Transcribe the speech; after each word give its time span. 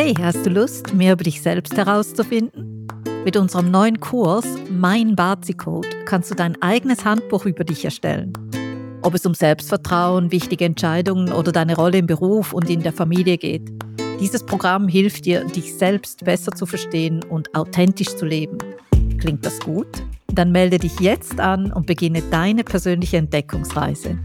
Hey, 0.00 0.14
hast 0.22 0.46
du 0.46 0.50
Lust, 0.50 0.94
mehr 0.94 1.14
über 1.14 1.24
dich 1.24 1.42
selbst 1.42 1.76
herauszufinden? 1.76 2.86
Mit 3.24 3.36
unserem 3.36 3.72
neuen 3.72 3.98
Kurs 3.98 4.46
Mein 4.70 5.16
Bazi-Code 5.16 5.88
kannst 6.04 6.30
du 6.30 6.36
dein 6.36 6.54
eigenes 6.62 7.04
Handbuch 7.04 7.46
über 7.46 7.64
dich 7.64 7.84
erstellen. 7.84 8.32
Ob 9.02 9.14
es 9.14 9.26
um 9.26 9.34
Selbstvertrauen, 9.34 10.30
wichtige 10.30 10.66
Entscheidungen 10.66 11.32
oder 11.32 11.50
deine 11.50 11.74
Rolle 11.74 11.98
im 11.98 12.06
Beruf 12.06 12.52
und 12.52 12.70
in 12.70 12.84
der 12.84 12.92
Familie 12.92 13.38
geht. 13.38 13.72
Dieses 14.20 14.46
Programm 14.46 14.86
hilft 14.86 15.24
dir, 15.24 15.44
dich 15.44 15.74
selbst 15.74 16.24
besser 16.24 16.52
zu 16.52 16.64
verstehen 16.64 17.24
und 17.24 17.52
authentisch 17.56 18.14
zu 18.14 18.24
leben. 18.24 18.58
Klingt 19.18 19.44
das 19.44 19.58
gut? 19.58 20.04
Dann 20.32 20.52
melde 20.52 20.78
dich 20.78 21.00
jetzt 21.00 21.40
an 21.40 21.72
und 21.72 21.88
beginne 21.88 22.22
deine 22.30 22.62
persönliche 22.62 23.16
Entdeckungsreise. 23.16 24.16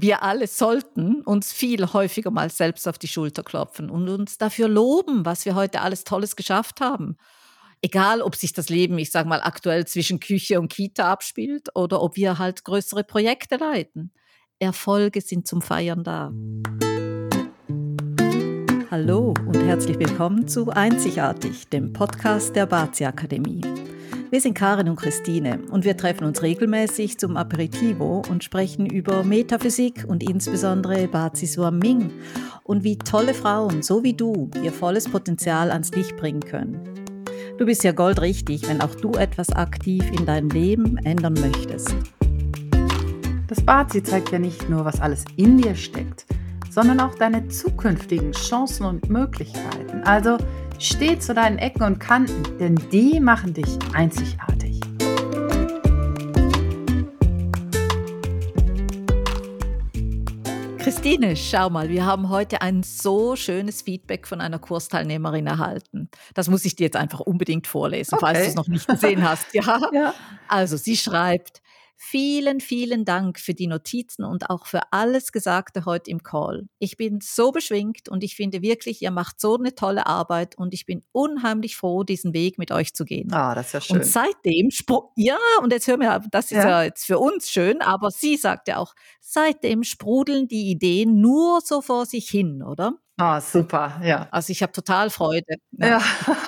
Wir 0.00 0.22
alle 0.22 0.46
sollten 0.46 1.22
uns 1.22 1.52
viel 1.52 1.92
häufiger 1.92 2.30
mal 2.30 2.50
selbst 2.50 2.86
auf 2.86 2.98
die 2.98 3.08
Schulter 3.08 3.42
klopfen 3.42 3.90
und 3.90 4.08
uns 4.08 4.38
dafür 4.38 4.68
loben, 4.68 5.24
was 5.24 5.44
wir 5.44 5.54
heute 5.54 5.80
alles 5.80 6.04
Tolles 6.04 6.36
geschafft 6.36 6.80
haben. 6.80 7.16
Egal, 7.80 8.22
ob 8.22 8.36
sich 8.36 8.52
das 8.52 8.68
Leben, 8.68 8.98
ich 8.98 9.10
sage 9.10 9.28
mal, 9.28 9.40
aktuell 9.40 9.86
zwischen 9.86 10.20
Küche 10.20 10.60
und 10.60 10.68
Kita 10.72 11.10
abspielt 11.10 11.68
oder 11.74 12.02
ob 12.02 12.16
wir 12.16 12.38
halt 12.38 12.64
größere 12.64 13.04
Projekte 13.04 13.56
leiten. 13.56 14.12
Erfolge 14.58 15.20
sind 15.20 15.46
zum 15.46 15.62
Feiern 15.62 16.02
da. 16.02 16.32
Hallo 18.90 19.34
und 19.46 19.62
herzlich 19.62 19.98
willkommen 19.98 20.48
zu 20.48 20.70
Einzigartig, 20.70 21.68
dem 21.68 21.92
Podcast 21.92 22.56
der 22.56 22.66
Bazi 22.66 23.04
Akademie. 23.04 23.60
Wir 24.30 24.42
sind 24.42 24.52
Karin 24.52 24.90
und 24.90 24.96
Christine 24.96 25.60
und 25.70 25.86
wir 25.86 25.96
treffen 25.96 26.24
uns 26.24 26.42
regelmäßig 26.42 27.16
zum 27.16 27.38
Aperitivo 27.38 28.22
und 28.28 28.44
sprechen 28.44 28.84
über 28.84 29.24
Metaphysik 29.24 30.04
und 30.06 30.22
insbesondere 30.22 31.08
Bazi 31.08 31.48
Ming 31.70 32.10
und 32.62 32.84
wie 32.84 32.98
tolle 32.98 33.32
Frauen, 33.32 33.82
so 33.82 34.04
wie 34.04 34.12
du, 34.12 34.50
ihr 34.62 34.72
volles 34.72 35.08
Potenzial 35.08 35.70
ans 35.70 35.92
Licht 35.92 36.14
bringen 36.18 36.40
können. 36.40 36.78
Du 37.56 37.64
bist 37.64 37.82
ja 37.84 37.92
goldrichtig, 37.92 38.68
wenn 38.68 38.82
auch 38.82 38.94
du 38.94 39.12
etwas 39.12 39.48
aktiv 39.50 40.04
in 40.18 40.26
deinem 40.26 40.50
Leben 40.50 40.98
ändern 40.98 41.32
möchtest. 41.32 41.96
Das 43.46 43.62
Bazi 43.62 44.02
zeigt 44.02 44.30
ja 44.30 44.38
nicht 44.38 44.68
nur, 44.68 44.84
was 44.84 45.00
alles 45.00 45.24
in 45.36 45.56
dir 45.56 45.74
steckt, 45.74 46.26
sondern 46.70 47.00
auch 47.00 47.14
deine 47.14 47.48
zukünftigen 47.48 48.32
Chancen 48.32 48.84
und 48.84 49.08
Möglichkeiten. 49.08 50.02
Also 50.04 50.36
Steh 50.80 51.18
zu 51.18 51.34
deinen 51.34 51.58
Ecken 51.58 51.82
und 51.82 51.98
Kanten, 51.98 52.56
denn 52.58 52.76
die 52.92 53.18
machen 53.18 53.52
dich 53.52 53.66
einzigartig. 53.94 54.78
Christine, 60.78 61.34
schau 61.34 61.68
mal, 61.68 61.88
wir 61.88 62.06
haben 62.06 62.28
heute 62.28 62.62
ein 62.62 62.84
so 62.84 63.34
schönes 63.34 63.82
Feedback 63.82 64.28
von 64.28 64.40
einer 64.40 64.60
Kursteilnehmerin 64.60 65.48
erhalten. 65.48 66.08
Das 66.34 66.48
muss 66.48 66.64
ich 66.64 66.76
dir 66.76 66.84
jetzt 66.84 66.96
einfach 66.96 67.20
unbedingt 67.20 67.66
vorlesen, 67.66 68.14
okay. 68.14 68.26
falls 68.26 68.38
du 68.38 68.44
es 68.46 68.54
noch 68.54 68.68
nicht 68.68 68.86
gesehen 68.86 69.28
hast. 69.28 69.52
Ja? 69.52 69.80
ja. 69.92 70.14
Also, 70.46 70.76
sie 70.76 70.96
schreibt, 70.96 71.60
Vielen, 72.00 72.60
vielen 72.60 73.04
Dank 73.04 73.40
für 73.40 73.54
die 73.54 73.66
Notizen 73.66 74.24
und 74.24 74.50
auch 74.50 74.66
für 74.66 74.92
alles 74.92 75.32
Gesagte 75.32 75.84
heute 75.84 76.12
im 76.12 76.22
Call. 76.22 76.68
Ich 76.78 76.96
bin 76.96 77.18
so 77.20 77.50
beschwingt 77.50 78.08
und 78.08 78.22
ich 78.22 78.36
finde 78.36 78.62
wirklich, 78.62 79.02
ihr 79.02 79.10
macht 79.10 79.40
so 79.40 79.56
eine 79.56 79.74
tolle 79.74 80.06
Arbeit 80.06 80.56
und 80.56 80.72
ich 80.72 80.86
bin 80.86 81.02
unheimlich 81.10 81.76
froh, 81.76 82.04
diesen 82.04 82.32
Weg 82.34 82.56
mit 82.56 82.70
euch 82.70 82.94
zu 82.94 83.04
gehen. 83.04 83.32
Ah, 83.32 83.56
das 83.56 83.66
ist 83.66 83.72
ja 83.72 83.80
schön. 83.80 83.96
Und 83.96 84.06
seitdem, 84.06 84.68
ja, 85.16 85.36
und 85.60 85.72
jetzt 85.72 85.88
hören 85.88 86.00
wir, 86.00 86.22
das 86.30 86.46
ist 86.46 86.58
ja. 86.58 86.68
ja 86.68 86.82
jetzt 86.84 87.04
für 87.04 87.18
uns 87.18 87.50
schön, 87.50 87.82
aber 87.82 88.12
sie 88.12 88.36
sagt 88.36 88.68
ja 88.68 88.76
auch, 88.76 88.94
seitdem 89.20 89.82
sprudeln 89.82 90.46
die 90.46 90.70
Ideen 90.70 91.20
nur 91.20 91.60
so 91.62 91.82
vor 91.82 92.06
sich 92.06 92.30
hin, 92.30 92.62
oder? 92.62 92.92
Ah, 93.20 93.40
super, 93.40 94.00
ja. 94.04 94.28
Also 94.30 94.52
ich 94.52 94.62
habe 94.62 94.70
total 94.70 95.10
Freude. 95.10 95.56
Ja. 95.72 95.88
ja. 95.88 96.00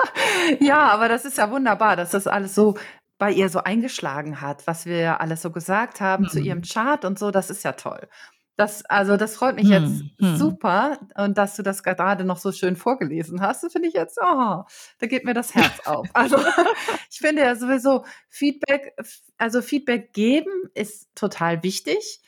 ja, 0.61 0.89
aber 0.91 1.09
das 1.09 1.25
ist 1.25 1.39
ja 1.39 1.51
wunderbar, 1.51 1.97
dass 1.97 2.13
das 2.13 2.29
alles 2.29 2.55
so 2.55 2.77
bei 3.21 3.31
ihr 3.31 3.51
so 3.51 3.63
eingeschlagen 3.63 4.41
hat, 4.41 4.67
was 4.67 4.87
wir 4.87 5.21
alles 5.21 5.43
so 5.43 5.51
gesagt 5.51 6.01
haben 6.01 6.27
zu 6.29 6.41
ihrem 6.41 6.59
mhm. 6.59 6.65
Chart 6.65 7.05
und 7.05 7.19
so, 7.19 7.31
das 7.31 7.51
ist 7.51 7.63
ja 7.63 7.73
toll. 7.73 8.09
Das, 8.57 8.85
also 8.87 9.17
das 9.19 9.37
freut 9.37 9.57
mich 9.57 9.69
jetzt 9.69 10.03
Mhm. 10.03 10.11
Mhm. 10.19 10.37
super 10.37 10.99
und 11.17 11.37
dass 11.37 11.55
du 11.55 11.63
das 11.63 11.83
gerade 11.83 12.25
noch 12.25 12.39
so 12.39 12.51
schön 12.51 12.77
vorgelesen 12.77 13.43
hast, 13.43 13.63
das 13.63 13.73
finde 13.73 13.89
ich 13.89 13.95
jetzt, 13.95 14.19
oh, 14.23 14.65
da 14.99 15.07
geht 15.07 15.25
mir 15.25 15.35
das 15.35 15.55
Herz 15.55 15.87
auf. 15.87 16.09
Also 16.15 16.37
ich 17.11 17.19
finde 17.19 17.43
ja 17.43 17.55
sowieso 17.57 18.07
Feedback, 18.31 18.95
also 19.37 19.61
Feedback 19.61 20.15
geben 20.15 20.71
ist 20.75 21.15
total 21.15 21.63
wichtig 21.63 22.23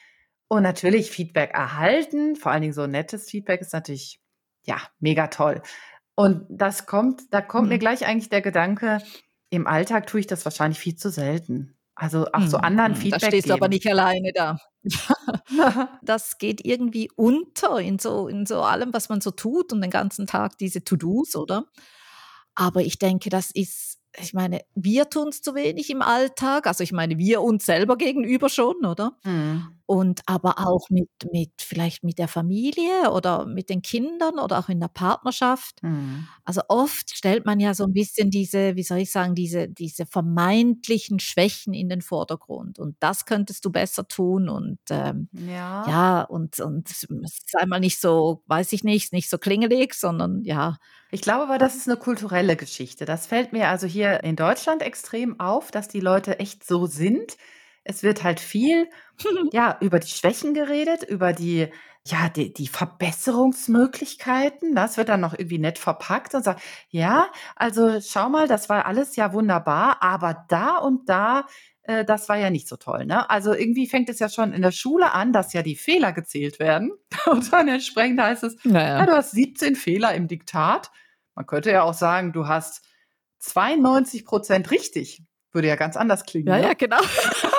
und 0.49 0.63
natürlich 0.63 1.11
Feedback 1.11 1.55
erhalten, 1.55 2.37
vor 2.37 2.53
allen 2.53 2.61
Dingen 2.61 2.75
so 2.75 2.87
nettes 2.87 3.31
Feedback 3.31 3.63
ist 3.63 3.73
natürlich 3.73 4.21
ja 4.67 4.77
mega 5.01 5.29
toll. 5.29 5.63
Und 6.15 6.45
das 6.51 6.85
kommt, 6.85 7.33
da 7.33 7.41
kommt 7.41 7.69
mir 7.69 7.77
mhm. 7.77 7.81
gleich 7.81 8.07
eigentlich 8.07 8.29
der 8.29 8.43
Gedanke, 8.43 8.99
im 9.53 9.67
Alltag 9.67 10.07
tue 10.07 10.21
ich 10.21 10.27
das 10.27 10.47
wahrscheinlich 10.47 10.79
viel 10.79 10.97
zu 10.97 11.11
selten. 11.11 11.77
Also 11.95 12.27
auch 12.33 12.47
so 12.47 12.57
anderen 12.57 12.97
Feedback 12.97 13.21
Da 13.21 13.27
stehst 13.27 13.51
du 13.51 13.53
aber 13.53 13.69
nicht 13.69 13.87
alleine 13.87 14.33
da. 14.33 14.57
das 16.03 16.39
geht 16.39 16.65
irgendwie 16.65 17.11
unter 17.17 17.79
in 17.79 17.99
so 17.99 18.29
in 18.29 18.47
so 18.47 18.63
allem, 18.63 18.95
was 18.95 19.11
man 19.11 19.21
so 19.21 19.31
tut 19.31 19.73
und 19.75 19.83
den 19.83 19.91
ganzen 19.91 20.27
Tag 20.27 20.57
diese 20.57 20.83
To-dos, 20.83 21.37
oder? 21.37 21.67
Aber 22.55 22.81
ich 22.81 22.99
denke, 22.99 23.29
das 23.29 23.51
ist 23.51 23.99
ich 24.19 24.33
meine, 24.33 24.61
wir 24.75 25.09
tun 25.11 25.29
es 25.29 25.43
zu 25.43 25.55
wenig 25.55 25.91
im 25.91 26.03
Alltag. 26.03 26.67
Also 26.67 26.83
ich 26.83 26.93
meine, 26.93 27.19
wir 27.19 27.43
uns 27.43 27.67
selber 27.67 27.97
gegenüber 27.97 28.49
schon, 28.49 28.85
oder? 28.85 29.19
Mhm. 29.25 29.69
Und 29.93 30.23
aber 30.25 30.59
auch 30.59 30.89
mit, 30.89 31.11
mit 31.31 31.51
vielleicht 31.61 32.03
mit 32.03 32.19
der 32.19 32.27
Familie 32.27 33.11
oder 33.13 33.45
mit 33.45 33.69
den 33.69 33.83
Kindern 33.83 34.39
oder 34.39 34.59
auch 34.59 34.71
in 34.71 34.81
der 34.81 34.89
Partnerschaft. 34.89 35.83
Mhm. 35.83 36.27
Also 36.47 36.63
oft 36.69 37.15
stellt 37.15 37.45
man 37.45 37.61
ja 37.61 37.75
so 37.75 37.85
ein 37.85 37.93
bisschen 37.93 38.31
diese, 38.31 38.75
wie 38.75 38.85
soll 38.85 39.01
ich 39.01 39.13
sagen, 39.13 39.35
diese, 39.35 39.69
diese 39.69 40.07
vermeintlichen 40.07 41.21
Schwächen 41.21 41.75
in 41.75 41.91
den 41.91 42.01
Vordergrund. 42.01 42.79
Und 42.79 42.97
das 43.01 43.27
könntest 43.27 43.67
du 43.67 43.71
besser 43.71 44.09
tun. 44.09 44.49
Und 44.49 44.79
ähm, 44.89 45.29
ja. 45.33 45.87
ja, 45.87 46.23
und, 46.23 46.59
und 46.61 46.89
sei 46.89 47.67
mal 47.67 47.79
nicht 47.79 48.01
so, 48.01 48.43
weiß 48.47 48.73
ich 48.73 48.85
nicht, 48.85 49.13
nicht 49.13 49.29
so 49.29 49.37
klingelig, 49.37 49.93
sondern 49.93 50.43
ja, 50.43 50.79
ich 51.11 51.21
glaube 51.21 51.43
aber, 51.43 51.59
das 51.59 51.77
ist 51.77 51.87
eine 51.87 51.99
kulturelle 51.99 52.57
Geschichte. 52.57 53.05
Das 53.05 53.27
fällt 53.27 53.53
mir 53.53 53.69
also 53.69 53.87
hier 53.87 54.25
in 54.25 54.37
Deutschland 54.37 54.81
extrem 54.81 55.39
auf, 55.39 55.71
dass 55.71 55.87
die 55.87 56.01
Leute 56.01 56.39
echt 56.39 56.67
so 56.67 56.87
sind. 56.87 57.37
Es 57.85 58.03
wird 58.03 58.23
halt 58.23 58.41
viel, 58.41 58.89
ja, 59.53 59.79
über 59.81 59.99
die 59.99 60.09
Schwächen 60.09 60.55
geredet, 60.55 61.03
über 61.05 61.33
die 61.33 61.69
ja, 62.05 62.29
die 62.29 62.53
die 62.53 62.67
Verbesserungsmöglichkeiten. 62.67 64.75
Das 64.75 64.97
wird 64.97 65.09
dann 65.09 65.21
noch 65.21 65.35
irgendwie 65.35 65.59
nett 65.59 65.79
verpackt 65.79 66.35
und 66.35 66.45
sagt: 66.45 66.61
„Ja, 66.89 67.31
also 67.55 68.01
schau 68.01 68.29
mal, 68.29 68.49
das 68.49 68.69
war 68.69 68.87
alles 68.87 69.17
ja 69.17 69.33
wunderbar, 69.33 70.03
aber 70.03 70.45
da 70.49 70.79
und 70.79 71.09
da, 71.09 71.47
äh, 71.83 72.05
das 72.05 72.29
war 72.29 72.37
ja 72.37 72.51
nicht 72.51 72.69
so 72.69 72.77
toll“, 72.77 73.07
ne? 73.07 73.31
Also, 73.31 73.55
irgendwie 73.55 73.87
fängt 73.87 74.09
es 74.09 74.19
ja 74.19 74.29
schon 74.29 74.53
in 74.53 74.63
der 74.63 74.73
Schule 74.73 75.13
an, 75.13 75.33
dass 75.33 75.53
ja 75.53 75.63
die 75.63 75.77
Fehler 75.77 76.13
gezählt 76.13 76.59
werden 76.59 76.93
und 77.27 77.53
dann 77.53 77.69
entsprechend 77.69 78.21
heißt 78.21 78.45
es: 78.45 78.57
Na 78.65 78.99
ja. 78.99 79.07
du 79.07 79.13
hast 79.13 79.31
17 79.33 79.77
Fehler 79.77 80.15
im 80.15 80.29
Diktat.“ 80.29 80.91
man 81.35 81.47
könnte 81.47 81.71
ja 81.71 81.83
auch 81.83 81.95
sagen, 81.95 82.33
du 82.33 82.47
hast 82.47 82.83
92 83.39 84.25
Prozent 84.25 84.71
richtig. 84.71 85.23
Würde 85.53 85.69
ja 85.69 85.77
ganz 85.77 85.97
anders 85.97 86.25
klingen. 86.25 86.49
Ja, 86.49 86.57
ne? 86.57 86.63
ja, 86.65 86.75
genau. 86.75 87.01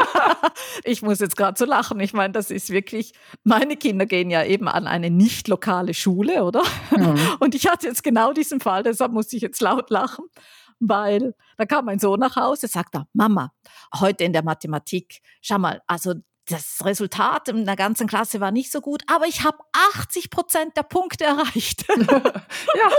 ich 0.84 1.02
muss 1.02 1.20
jetzt 1.20 1.38
gerade 1.38 1.58
so 1.58 1.66
lachen. 1.66 2.00
Ich 2.00 2.14
meine, 2.14 2.34
das 2.34 2.50
ist 2.50 2.72
wirklich, 2.72 3.14
meine 3.44 3.78
Kinder 3.78 4.06
gehen 4.06 4.30
ja 4.32 4.44
eben 4.44 4.68
an 4.68 4.88
eine 4.88 5.10
nicht 5.10 5.48
lokale 5.48 5.94
Schule, 5.94 6.44
oder? 6.44 6.64
Mhm. 6.92 7.20
Und 7.40 7.54
ich 7.56 7.68
hatte 7.68 7.88
jetzt 7.88 8.04
genau 8.04 8.34
diesen 8.34 8.60
Fall, 8.60 8.84
deshalb 8.84 9.12
muss 9.12 9.32
ich 9.34 9.42
jetzt 9.42 9.62
laut 9.62 9.92
lachen, 9.92 10.26
weil 10.80 11.36
da 11.58 11.66
kam 11.66 11.86
mein 11.86 12.00
Sohn 12.00 12.20
nach 12.20 12.36
Hause, 12.36 12.68
sagt 12.68 12.96
er, 12.96 13.08
Mama, 13.14 13.52
heute 14.00 14.24
in 14.24 14.34
der 14.34 14.44
Mathematik, 14.44 15.22
schau 15.42 15.60
mal, 15.60 15.82
also 15.86 16.16
das 16.48 16.84
Resultat 16.84 17.48
in 17.48 17.66
der 17.66 17.76
ganzen 17.76 18.08
Klasse 18.08 18.42
war 18.42 18.52
nicht 18.52 18.72
so 18.72 18.82
gut, 18.82 19.04
aber 19.08 19.28
ich 19.28 19.44
habe 19.44 19.58
80 19.94 20.30
Prozent 20.30 20.76
der 20.76 20.84
Punkte 20.84 21.24
erreicht. 21.26 21.86
ja. 21.90 22.90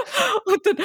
Und 0.45 0.67
dann, 0.67 0.77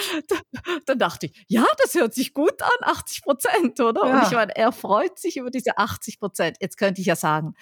dann, 0.86 1.00
dachte 1.00 1.28
ich, 1.28 1.46
ja, 1.48 1.66
das 1.82 1.96
hört 1.96 2.14
sich 2.14 2.34
gut 2.34 2.62
an, 2.62 2.70
80 2.94 3.22
Prozent, 3.24 3.80
oder? 3.80 4.06
Ja. 4.06 4.20
Und 4.20 4.28
ich 4.28 4.32
meine, 4.32 4.56
er 4.56 4.72
freut 4.72 5.18
sich 5.18 5.38
über 5.38 5.52
diese 5.52 5.78
80 5.78 6.20
Prozent. 6.20 6.58
Jetzt 6.60 6.78
könnte 6.78 7.02
ich 7.02 7.08
ja 7.08 7.16
sagen, 7.16 7.54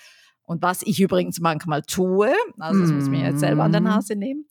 und 0.44 0.62
was 0.64 0.82
ich 0.82 1.00
übrigens 1.02 1.40
manchmal 1.40 1.82
tue, 1.82 2.34
also 2.58 2.80
das 2.80 2.92
muss 2.92 3.04
ich 3.04 3.10
mir 3.10 3.30
jetzt 3.30 3.42
selber 3.42 3.64
an 3.64 3.74
der 3.74 3.82
mhm. 3.82 3.88
Nase 3.88 4.16
nehmen, 4.16 4.48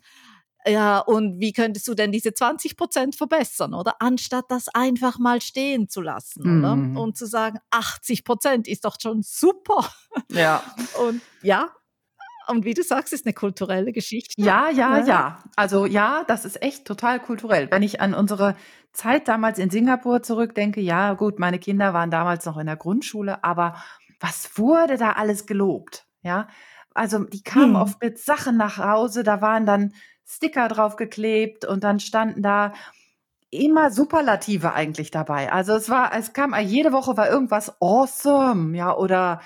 ja, 0.67 0.99
und 0.99 1.39
wie 1.41 1.53
könntest 1.53 1.87
du 1.89 1.95
denn 1.95 2.13
diese 2.13 2.35
20 2.35 2.77
Prozent 2.77 3.15
verbessern, 3.17 3.75
oder? 3.75 3.97
Anstatt 4.01 4.47
das 4.49 4.69
einfach 4.69 5.19
mal 5.19 5.41
stehen 5.41 5.89
zu 5.89 6.01
lassen, 6.01 6.43
oder? 6.59 6.77
Mhm. 6.77 6.97
Und 6.97 7.17
zu 7.17 7.27
sagen, 7.27 7.59
80 7.71 8.25
Prozent 8.25 8.69
ist 8.69 8.85
doch 8.85 8.97
schon 9.01 9.23
super. 9.23 9.89
Ja. 10.31 10.63
Und 11.07 11.21
ja, 11.43 11.69
und 12.49 12.65
wie 12.65 12.75
du 12.75 12.85
sagst, 12.85 13.13
ist 13.13 13.27
eine 13.27 13.35
kulturelle 13.35 13.93
Geschichte. 13.93 14.35
Ja, 14.41 14.71
ja, 14.71 14.99
ja, 14.99 15.05
ja. 15.05 15.39
Also 15.57 15.85
ja, 15.85 16.23
das 16.29 16.45
ist 16.45 16.63
echt 16.63 16.85
total 16.85 17.19
kulturell. 17.19 17.69
Wenn 17.73 17.83
ich 17.83 18.01
an 18.01 18.15
unsere 18.15 18.55
Zeit 18.93 19.27
damals 19.27 19.59
in 19.59 19.69
Singapur 19.69 20.23
zurückdenke, 20.23 20.81
ja, 20.81 21.15
gut, 21.15 21.41
meine 21.41 21.59
Kinder 21.59 21.93
waren 21.93 22.13
damals 22.13 22.45
noch 22.47 22.57
in 22.57 22.67
der 22.67 22.77
Grundschule, 22.77 23.43
aber 23.43 23.75
was 24.21 24.57
wurde 24.57 24.97
da 24.97 25.13
alles 25.13 25.47
gelobt? 25.47 26.07
ja. 26.23 26.47
Also 26.95 27.25
die 27.25 27.43
kamen 27.43 27.71
Mhm. 27.71 27.77
oft 27.77 28.01
mit 28.01 28.19
Sachen 28.19 28.57
nach 28.57 28.79
Hause, 28.79 29.23
da 29.25 29.41
waren 29.43 29.67
dann 29.67 29.93
Sticker 30.27 30.69
draufgeklebt 30.69 31.65
und 31.65 31.85
dann 31.85 32.01
standen 32.01 32.43
da 32.43 32.73
immer 33.51 33.91
Superlative 33.91 34.73
eigentlich 34.75 35.11
dabei. 35.11 35.53
Also 35.53 35.75
es 35.75 35.89
war 35.89 36.13
es 36.17 36.33
kam 36.33 36.55
jede 36.61 36.93
Woche 36.93 37.17
war 37.17 37.29
irgendwas 37.31 37.81
awesome, 37.81 38.77
ja, 38.77 38.95
oder 38.97 39.41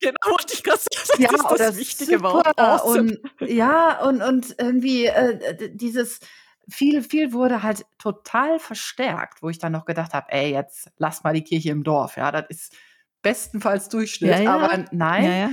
Genau, 0.00 0.36
ich 0.52 0.62
sagen, 0.62 0.78
das 0.92 1.18
ja, 1.18 1.30
ist 1.30 1.44
oder 1.50 1.58
das 1.58 1.76
wichtige 1.78 2.22
Wort, 2.22 2.58
awesome. 2.58 3.16
und 3.40 3.48
ja, 3.48 4.02
und 4.06 4.22
und 4.22 4.54
irgendwie, 4.58 5.06
äh, 5.06 5.70
dieses 5.74 6.20
viel 6.68 7.02
viel 7.02 7.32
wurde 7.32 7.62
halt 7.62 7.86
total 7.98 8.58
verstärkt, 8.58 9.42
wo 9.42 9.48
ich 9.48 9.58
dann 9.58 9.72
noch 9.72 9.86
gedacht 9.86 10.12
habe: 10.12 10.30
„Ey, 10.32 10.52
jetzt 10.52 10.90
lass 10.98 11.24
mal 11.24 11.32
die 11.32 11.44
Kirche 11.44 11.70
im 11.70 11.82
Dorf“, 11.84 12.16
ja? 12.16 12.30
Das 12.30 12.44
ist 12.50 12.74
bestenfalls 13.22 13.88
Durchschnitt, 13.88 14.40
ja. 14.44 14.54
aber 14.54 14.68
Ja, 14.68 14.84
nein. 14.90 15.24
ja. 15.32 15.50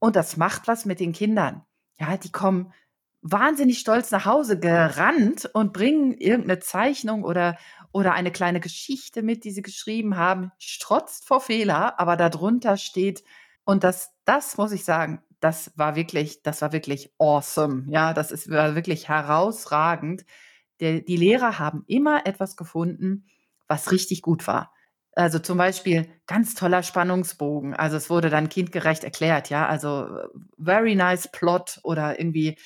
Und 0.00 0.16
das 0.16 0.36
macht 0.36 0.68
was 0.68 0.84
mit 0.84 1.00
den 1.00 1.12
Kindern. 1.12 1.64
Ja, 2.00 2.16
die 2.16 2.30
kommen 2.32 2.72
wahnsinnig 3.22 3.78
stolz 3.80 4.10
nach 4.10 4.24
Hause 4.26 4.58
gerannt 4.60 5.48
und 5.54 5.72
bringen 5.72 6.12
irgend 6.14 6.46
'ne 6.48 6.58
Zeichnung 6.60 7.24
oder 7.24 7.58
oder 7.92 8.12
eine 8.14 8.30
kleine 8.32 8.60
Geschichte 8.60 9.22
mit, 9.22 9.44
die 9.44 9.50
sie 9.50 9.62
geschrieben 9.62 10.16
haben, 10.16 10.52
strotzt 10.58 11.26
vor 11.26 11.40
Fehler, 11.40 11.98
aber 12.00 12.16
da 12.16 12.28
drunter 12.30 12.76
steht 12.76 13.24
und 13.64 13.84
das 13.84 14.10
das 14.24 14.56
muss 14.58 14.72
ich 14.72 14.84
sagen, 14.84 15.22
das 15.40 15.72
war 15.76 15.96
wirklich 15.96 16.42
das 16.42 16.62
war 16.62 16.72
wirklich 16.72 17.12
awesome. 17.18 17.84
Ja, 17.90 18.14
das 18.14 18.32
ist 18.32 18.50
war 18.50 18.74
wirklich 18.76 19.08
herausragend. 19.08 20.24
Der 20.80 21.00
die 21.00 21.16
Lehrer 21.16 21.58
haben 21.58 21.84
immer 21.88 22.26
etwas 22.26 22.56
gefunden, 22.56 23.26
was 23.68 23.90
richtig 23.92 24.22
gut 24.22 24.46
war. 24.46 24.72
Also, 25.14 25.40
zum 25.40 25.58
Beispiel 25.58 26.08
ganz 26.28 26.54
toller 26.54 26.82
Spannungsbogen. 26.84 27.74
Also, 27.74 27.96
es 27.96 28.10
wurde 28.10 28.30
dann 28.30 28.48
kindgerecht 28.48 29.04
erklärt, 29.04 29.50
ja, 29.50 29.66
also, 29.68 30.08
very 30.58 30.94
nice 30.96 31.28
plot 31.32 31.80
oder 31.84 32.18
irgendwie 32.20 32.56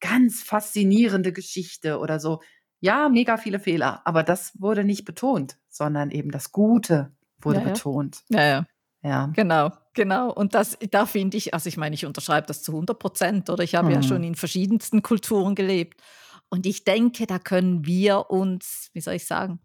ganz 0.00 0.42
faszinierende 0.42 1.32
Geschichte 1.32 1.98
oder 1.98 2.20
so. 2.20 2.40
Ja, 2.80 3.08
mega 3.08 3.36
viele 3.38 3.60
Fehler, 3.60 4.02
aber 4.06 4.22
das 4.22 4.52
wurde 4.60 4.84
nicht 4.84 5.04
betont, 5.04 5.58
sondern 5.68 6.10
eben 6.10 6.30
das 6.30 6.52
Gute 6.52 7.14
wurde 7.40 7.60
Ja, 7.60 7.64
ja. 7.64 7.80
betont. 7.80 8.22
Ja, 8.30 8.42
ja. 8.42 8.66
Ja. 9.02 9.36
Genau, 9.36 9.70
genau. 9.94 10.32
Und 10.32 10.54
das 10.54 10.78
da 10.90 11.06
finde 11.06 11.36
ich 11.36 11.54
also, 11.54 11.68
ich 11.68 11.76
meine, 11.76 11.94
ich 11.94 12.06
unterschreibe 12.06 12.46
das 12.46 12.62
zu 12.62 12.72
100% 12.72 13.50
oder? 13.50 13.64
Ich 13.64 13.74
habe 13.74 13.92
ja 13.92 14.02
schon 14.02 14.22
Mhm. 14.22 14.24
in 14.24 14.34
verschiedensten 14.34 15.02
Kulturen 15.02 15.54
gelebt. 15.54 16.00
Und 16.48 16.66
ich 16.66 16.84
denke, 16.84 17.26
da 17.26 17.38
können 17.38 17.84
wir 17.86 18.30
uns 18.30 18.90
wie 18.94 19.00
soll 19.00 19.14
ich 19.14 19.26
sagen? 19.26 19.60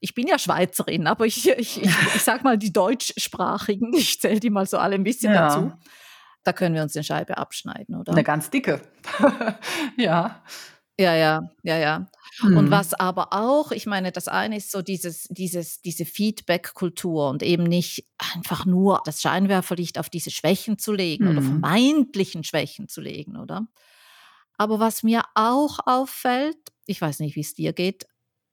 Ich 0.00 0.14
bin 0.14 0.26
ja 0.28 0.38
Schweizerin, 0.38 1.06
aber 1.08 1.26
ich 1.26 1.48
ich 1.48 1.82
ich 1.82 2.14
ich 2.14 2.24
sage 2.24 2.44
mal, 2.44 2.58
die 2.58 2.72
Deutschsprachigen, 2.72 3.92
ich 3.96 4.20
zähle 4.20 4.40
die 4.40 4.50
mal 4.50 4.66
so 4.66 4.78
alle 4.78 4.96
'n 4.96 5.04
bisschen 5.04 5.32
dazu. 5.32 5.72
Da 6.48 6.52
können 6.54 6.74
wir 6.74 6.82
uns 6.82 6.94
'ne 6.94 7.04
Scheibe 7.04 7.36
abschneiden, 7.36 7.94
'Ne 8.10 8.22
oder? 8.22 8.24
ganz 8.24 8.50
dicke. 8.50 8.80
Ja. 9.96 10.42
Ja, 11.00 11.14
ja, 11.14 11.40
ja, 11.62 11.78
ja. 11.78 12.06
Und 12.52 12.70
Mhm. 12.70 12.70
was 12.70 12.94
aber 12.94 13.32
auch 13.32 13.72
ich 13.72 13.86
meine, 13.86 14.12
das 14.12 14.28
eine 14.28 14.56
ist 14.58 14.70
so 14.72 14.82
dieses 14.82 15.24
dieses 15.30 15.80
diese 15.82 16.04
Feedback-Kultur 16.04 17.30
und 17.30 17.42
eben 17.42 17.64
nicht 17.64 18.06
einfach 18.36 18.66
nur 18.66 19.02
das 19.04 19.22
Scheinwerferlicht 19.22 19.98
auf 19.98 20.10
diese 20.10 20.30
Schwächen 20.30 20.78
zu 20.78 20.92
legen 20.92 21.28
oder 21.28 21.40
Mhm. 21.40 21.42
vermeintlichen 21.42 22.44
Schwächen 22.44 22.88
zu 22.88 23.00
legen, 23.00 23.36
oder? 23.36 23.68
Aber 24.58 24.80
was 24.80 25.02
mir 25.04 25.22
auch 25.34 25.78
auffällt, 25.86 26.58
ich 26.86 27.00
weiß 27.00 27.20
nicht, 27.20 27.36
wie's 27.36 27.54
dir 27.54 27.72
geht, 27.74 28.06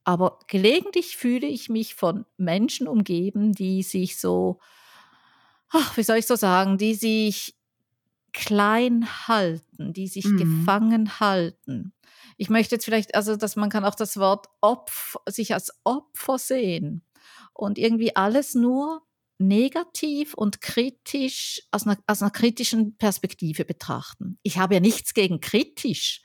aber 0.06 0.40
gelegentlich 0.48 1.18
fühle 1.18 1.48
ich 1.48 1.70
mich 1.70 1.96
von 1.96 2.26
Menschen 2.38 2.88
umgeben, 2.88 3.54
die 3.54 3.84
sich 3.84 4.18
so 4.20 4.60
ach, 5.72 5.98
wie 5.98 6.04
soll 6.04 6.18
ich 6.18 6.28
so 6.28 6.36
sagen, 6.36 6.78
die 6.78 6.94
sich 6.94 7.55
klein 8.36 9.08
halten, 9.28 9.94
die 9.94 10.08
sich 10.10 10.36
Mhm. 10.36 10.76
gefangen 10.76 11.20
halten. 11.22 11.94
Ich 12.38 12.52
möchte 12.52 12.76
jetzt 12.76 12.86
vielleicht 12.86 13.16
also, 13.16 13.38
dass 13.38 13.58
man 13.58 13.72
kann 13.72 13.86
auch 13.86 13.96
das 13.96 14.18
Wort 14.18 14.48
Opf 14.62 15.18
sich 15.28 15.54
als 15.56 15.72
Opfer 15.86 16.38
sehen 16.40 17.04
und 17.54 17.80
irgendwie 17.80 18.16
alles 18.16 18.56
nur 18.56 19.04
negativ 19.40 20.34
und 20.36 20.62
kritisch 20.62 21.64
aus 21.72 21.86
'ner 21.88 21.98
aus 22.08 22.22
'ner 22.22 22.32
kritischen 22.32 22.98
Perspektive 22.98 23.66
betrachten. 23.66 24.40
Ich 24.44 24.60
habe 24.60 24.76
ja 24.76 24.82
nichts 24.82 25.14
gegen 25.16 25.42
kritisch, 25.42 26.22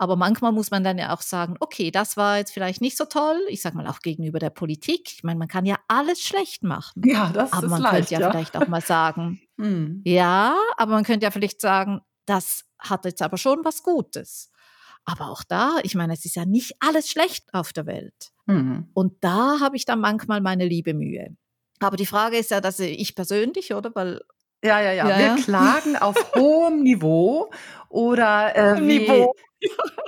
aber 0.00 0.16
manchmal 0.16 0.52
muss 0.52 0.70
man 0.70 0.82
dann 0.84 0.98
ja 0.98 1.14
auch 1.14 1.20
sagen: 1.22 1.56
„Okay, 1.60 1.90
das 1.90 2.16
war 2.16 2.38
jetzt 2.38 2.52
vielleicht 2.52 2.80
nicht 2.80 2.96
so 2.96 3.04
toll.“ 3.04 3.38
Ich 3.48 3.62
sage 3.62 3.76
mal 3.76 3.86
auch 3.86 4.00
gegenüber 4.00 4.38
der 4.38 4.50
Politik. 4.50 5.12
Ich 5.14 5.22
meine, 5.24 5.38
man 5.38 5.48
kann 5.48 5.66
ja 5.66 5.76
alles 5.88 6.20
schlecht 6.22 6.62
machen. 6.64 7.04
Ja, 7.04 7.30
das 7.32 7.50
Aber 7.50 7.62
ist 7.62 7.70
man 7.70 7.84
könnte 7.84 8.14
leicht, 8.14 8.14
ja 8.14 8.20
ja. 8.20 8.30
vielleicht 8.30 8.56
auch 8.56 8.66
mal 8.66 8.82
sagen 8.82 9.40
Mhm. 9.56 10.02
ja, 10.04 10.56
aber 10.78 10.92
man 10.92 11.04
könnte 11.04 11.24
ja 11.24 11.30
vielleicht 11.30 11.60
sagen: 11.60 12.00
„Das 12.26 12.64
hat 12.78 13.04
jetzt 13.04 13.22
aber 13.22 13.38
schon 13.38 13.64
was 13.64 13.82
Gutes.“ 13.82 14.50
Aber 15.04 15.30
auch 15.30 15.44
da 15.44 15.78
ich 15.82 15.94
meine, 15.94 16.14
es 16.14 16.24
ist 16.24 16.36
ja 16.36 16.46
nicht 16.46 16.74
alles 16.80 17.08
schlecht 17.10 17.52
auf 17.54 17.72
der 17.72 17.86
Welt. 17.86 18.30
Mhm. 18.46 18.90
Und 18.94 19.22
da 19.24 19.60
habe 19.60 19.76
ich 19.76 19.84
dann 19.84 20.00
manchmal 20.00 20.40
meine 20.40 20.66
liebe 20.66 20.94
Mühe. 20.94 21.36
Aber 21.80 21.96
die 21.96 22.06
Frage 22.06 22.38
ist 22.38 22.50
ja, 22.50 22.60
dass 22.60 22.80
ich 22.80 23.14
persönlich, 23.14 23.74
oder? 23.74 23.94
Weil 23.94 24.20
Ja, 24.62 24.80
ja, 24.80 24.92
ja. 24.92 25.08
ja, 25.08 25.16
Wir 25.16 25.30
ja. 25.36 25.36
klagen 25.36 25.96
auf 25.96 26.34
hohem 26.34 26.82
Niveau 26.82 27.50
oder, 27.88 28.54
äh, 28.56 28.80
Niveau. 28.80 29.34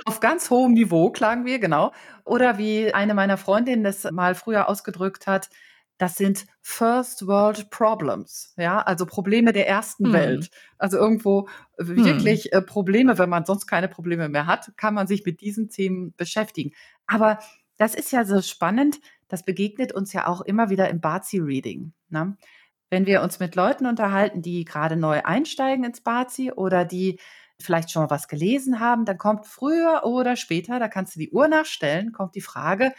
auf 0.05 0.19
ganz 0.19 0.49
hohem 0.49 0.73
Niveau 0.73 1.11
klagen 1.11 1.45
wir, 1.45 1.59
genau. 1.59 1.91
Oder 2.25 2.57
wie 2.57 2.93
eine 2.93 3.13
meiner 3.13 3.37
Freundinnen 3.37 3.83
das 3.83 4.03
mal 4.11 4.35
früher 4.35 4.69
ausgedrückt 4.69 5.27
hat: 5.27 5.49
„Das 5.97 6.15
sind 6.15 6.45
First 6.61 7.27
World 7.27 7.69
Problems“, 7.71 8.53
ja, 8.57 8.79
also 8.81 9.05
Probleme 9.05 9.53
der 9.53 9.67
ersten 9.67 10.11
Mhm. 10.11 10.13
Welt. 10.13 10.49
Also 10.77 10.97
irgendwo 10.97 11.47
Mhm. 11.95 12.37
wirklich, 12.37 12.53
äh, 12.53 12.61
Probleme 12.61 13.17
wenn 13.17 13.29
man 13.29 13.45
sonst 13.45 13.67
keine 13.67 13.87
Probleme 13.89 14.29
mehr 14.29 14.45
hat, 14.47 14.73
kann 14.77 14.93
man 14.93 15.07
sich 15.07 15.25
mit 15.25 15.41
diesen 15.41 15.69
Themen 15.69 16.13
beschäftigen. 16.17 16.71
Aber 17.07 17.39
das 17.77 17.95
ist 17.95 18.11
ja 18.11 18.25
so 18.25 18.41
spannend, 18.41 18.99
das 19.29 19.43
begegnet 19.45 19.93
uns 19.93 20.13
ja 20.13 20.27
auch 20.27 20.41
immer 20.41 20.69
wieder 20.69 20.89
im 20.89 21.01
Bazi-Reading, 21.01 21.93
ne? 22.09 22.37
Wenn 22.93 23.07
wir 23.07 23.23
uns 23.23 23.39
mit 23.39 23.55
Leuten 23.55 23.87
unterhalten, 23.87 24.43
die 24.43 24.65
grade 24.65 24.95
neu 24.95 25.23
einsteigen 25.23 25.83
ins 25.83 26.01
Bazi 26.01 26.51
oder 26.51 26.85
die 26.85 27.19
vielleicht 27.59 27.89
schon 27.89 28.03
mal 28.03 28.11
was 28.11 28.27
gelesen 28.27 28.79
haben, 28.79 29.03
dann 29.05 29.17
kommt 29.17 29.47
früher 29.47 30.03
oder 30.05 30.35
später, 30.35 30.77
da 30.77 30.87
kannst 30.87 31.15
du 31.15 31.19
die 31.19 31.31
Uhr 31.31 31.47
nachstellen, 31.47 32.11
kommt 32.11 32.35
die 32.35 32.41
Frage: 32.41 32.93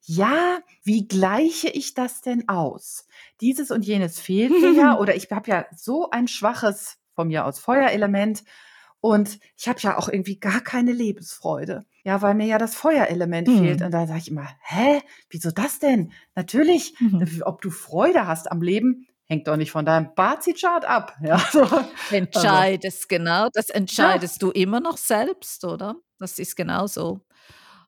„Ja, 0.00 0.60
wie 0.82 1.06
gleiche 1.06 1.68
ich 1.68 1.92
das 1.92 2.22
denn 2.22 2.48
aus? 2.48 3.06
Dieses 3.42 3.70
und 3.70 3.84
jenes 3.84 4.18
fehlt 4.18 4.62
mir 4.62 4.70
ja 4.70 4.96
oder 4.98 5.14
ich 5.14 5.30
habe 5.30 5.50
ja 5.50 5.66
so 5.76 6.08
ein 6.08 6.26
schwaches, 6.26 6.96
von 7.14 7.28
mir 7.28 7.44
aus 7.44 7.58
Feuerelement 7.58 8.44
und 9.00 9.38
ich 9.58 9.68
habe 9.68 9.78
ja 9.80 9.98
auch 9.98 10.08
irgendwie 10.08 10.40
gar 10.40 10.62
keine 10.62 10.92
Lebensfreude, 10.92 11.84
ja, 12.02 12.22
weil 12.22 12.34
mir 12.34 12.46
ja 12.46 12.56
das 12.56 12.74
Feuerelement 12.74 13.50
fehlt.“ 13.50 13.80
Mhm. 13.80 13.86
Und 13.86 13.90
da 13.90 14.06
sage 14.06 14.20
ich 14.20 14.30
immer: 14.30 14.48
„Hä, 14.62 15.02
wieso 15.28 15.50
das 15.50 15.80
denn? 15.80 16.12
Natürlich, 16.34 16.94
Mhm. 16.98 17.42
ob 17.44 17.60
du 17.60 17.68
Freude 17.68 18.26
hast 18.26 18.50
am 18.50 18.62
Leben, 18.62 19.06
hängt 19.28 19.48
doch 19.48 19.56
nicht 19.56 19.70
von 19.72 19.84
deinem 19.86 20.14
Bazi-Chart 20.14 20.84
ab“, 20.84 21.16
ja, 21.22 21.38
so. 21.52 21.62
Also 22.34 22.64
Entscheidest, 22.64 23.08
genau, 23.08 23.48
das 23.52 23.70
Ja. 23.98 24.20
entscheidest 24.20 24.42
du 24.42 24.50
immer 24.50 24.78
noch 24.80 24.98
selbst, 24.98 25.64
oder? 25.64 25.96
Das 26.18 26.38
ist 26.38 26.54
genau 26.54 26.86
so. 26.86 27.20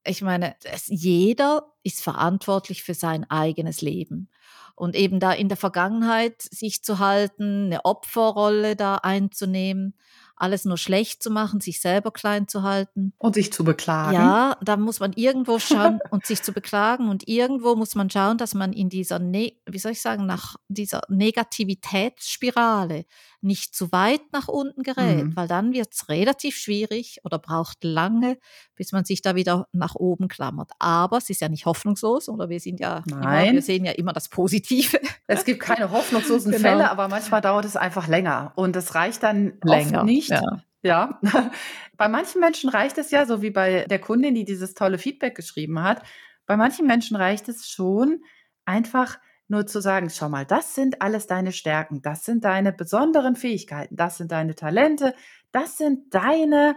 Ich 0.05 0.23
meine, 0.23 0.57
es 0.65 0.87
jeder 0.89 1.73
ist 1.83 2.03
verantwortlich 2.03 2.83
für 2.85 2.95
sein 2.95 3.29
eigenes 3.31 3.83
Leben. 3.83 4.31
Und 4.77 4.97
eben 4.97 5.21
da 5.21 5.33
in 5.33 5.49
der 5.49 5.57
Vergangenheit 5.59 6.43
sich 6.43 6.83
zu 6.85 6.99
halten, 7.01 7.69
'ne 7.71 7.85
Opferrolle 7.85 8.77
da 8.77 8.97
einzunehmen, 8.97 9.97
alles 10.37 10.65
nur 10.65 10.77
schlecht 10.79 11.23
zu 11.23 11.31
machen, 11.31 11.61
sich 11.61 11.81
selber 11.81 12.11
klein 12.11 12.47
zu 12.49 12.63
halten 12.63 13.13
Und 13.19 13.35
sich 13.35 13.53
zu 13.53 13.65
beklagen. 13.65 14.15
ja, 14.15 14.57
da 14.63 14.77
muss 14.77 15.01
man 15.01 15.13
irgendwo 15.15 15.59
schauen 15.59 15.99
und 16.11 16.27
sich 16.27 16.43
zu 16.43 16.53
beklagen 16.53 17.09
und 17.09 17.27
irgendwo 17.29 17.75
muss 17.75 17.95
man 17.95 18.11
schauen, 18.11 18.39
dass 18.39 18.55
man 18.55 18.73
in 18.73 18.89
dieser 18.89 19.19
ne 19.19 19.55
wie 19.67 19.79
soll 19.79 19.93
ich 19.93 20.01
sagen, 20.01 20.27
nach 20.27 20.57
dieser 20.69 21.03
Negativitätsspirale 21.09 23.05
nicht 23.43 23.75
zu 23.77 23.93
weit 23.93 24.21
nach 24.33 24.49
unten 24.49 24.83
gerät, 24.83 25.25
Mhm. 25.25 25.37
weil 25.37 25.47
dann 25.47 25.73
wird's 25.73 26.09
relativ 26.09 26.57
schwierig 26.57 27.21
oder 27.23 27.39
braucht 27.39 27.85
lange, 27.85 28.39
bis 28.75 28.93
man 28.93 29.05
sich 29.05 29.23
da 29.23 29.35
wieder 29.37 29.69
nach 29.73 29.95
oben 29.95 30.27
klammert. 30.29 30.73
Aber 30.81 31.19
es 31.19 31.31
ist 31.31 31.41
ja 31.41 31.49
nicht 31.49 31.65
hoffnungslos, 31.67 32.29
oder? 32.29 32.49
Wir 32.49 32.59
sind 32.61 32.81
ja 32.81 33.03
immer 33.07 33.53
wir 33.53 33.63
sehen 33.63 33.85
ja 33.85 33.93
immer 33.93 34.13
das 34.13 34.29
Positive. 34.29 34.99
Es 35.29 35.45
gibt 35.45 35.61
keine 35.61 35.91
hoffnungslosen 35.93 36.51
Genau. 36.53 36.63
Fälle, 36.69 36.91
aber 36.91 37.09
manchmal 37.09 37.41
dauert 37.41 37.65
es 37.67 37.77
einfach 37.77 38.09
länger 38.09 38.53
und 38.57 38.75
es 38.75 38.95
reicht 38.95 39.23
dann 39.23 39.55
Länger, 39.63 40.03
nicht 40.05 40.26
ja. 40.29 40.41
ja. 40.83 41.21
Bei 41.97 42.09
manchen 42.09 42.41
Menschen 42.41 42.71
reicht 42.71 42.99
es 42.99 43.11
ja, 43.11 43.27
so 43.27 43.43
wie 43.43 43.51
bei 43.51 43.87
der 43.89 43.99
Kundin, 44.01 44.35
die 44.35 44.45
dieses 44.45 44.75
tolle 44.75 44.99
Feedback 44.99 45.35
geschrieben 45.35 45.83
hat. 45.83 46.03
Bei 46.47 46.57
manchen 46.57 46.87
Menschen 46.87 47.17
reicht 47.17 47.49
es 47.49 47.69
schon, 47.69 48.23
einfach 48.67 49.19
nur 49.49 49.67
zu 49.67 49.81
sagen: 49.81 50.11
„Schau 50.11 50.29
mal, 50.29 50.45
das 50.47 50.75
sind 50.75 51.01
alles 51.03 51.27
deine 51.27 51.53
Stärken, 51.53 52.03
das 52.03 52.25
sind 52.25 52.45
deine 52.45 52.73
besonderen 52.73 53.37
Fähigkeiten, 53.37 53.97
das 53.97 54.19
sind 54.19 54.31
deine 54.33 54.55
Talente, 54.55 55.15
das 55.53 55.79
sind 55.79 56.15
deine 56.15 56.77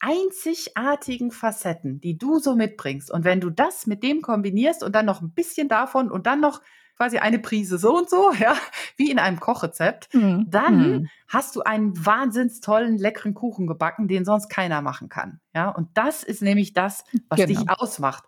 einzigartigen 0.00 1.32
Facetten, 1.32 2.00
die 2.00 2.18
du 2.18 2.38
so 2.38 2.54
mitbringst. 2.54 3.10
Und 3.10 3.24
wenn 3.24 3.40
du 3.40 3.50
das 3.50 3.86
mit 3.86 4.02
dem 4.02 4.22
kombinierst 4.22 4.82
und 4.84 4.94
dann 4.94 5.06
noch 5.06 5.22
'n 5.22 5.32
bisschen 5.34 5.68
davon 5.68 6.10
und 6.10 6.26
dann 6.26 6.40
noch 6.40 6.60
quasi 6.98 7.18
eine 7.18 7.38
Prise 7.38 7.78
so 7.78 7.96
und 7.96 8.10
so, 8.10 8.32
ja, 8.38 8.56
wie 8.96 9.10
in 9.10 9.18
einem 9.18 9.40
Kochrezept, 9.40 10.12
mhm. 10.12 10.46
dann 10.48 10.78
mhm. 10.78 11.08
hast 11.28 11.56
du 11.56 11.62
einen 11.62 12.04
wahnsinns 12.04 12.60
tollen, 12.60 12.98
leckeren 12.98 13.34
Kuchen 13.34 13.66
gebacken, 13.66 14.08
den 14.08 14.24
sonst 14.24 14.48
keiner 14.48 14.82
machen 14.82 15.08
kann. 15.08 15.40
Ja, 15.54 15.70
und 15.70 15.88
das 15.94 16.24
ist 16.24 16.42
nämlich 16.42 16.72
das, 16.72 17.04
was 17.28 17.38
genau. 17.38 17.60
dich 17.60 17.70
ausmacht. 17.70 18.24